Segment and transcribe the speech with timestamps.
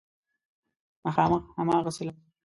[1.07, 2.17] مخامخ هماغسې لاړم.